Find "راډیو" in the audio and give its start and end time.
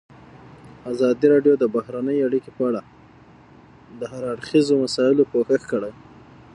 1.33-1.53